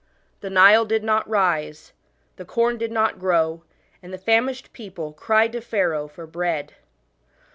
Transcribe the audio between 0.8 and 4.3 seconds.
did not rise, the corn did not grow, and the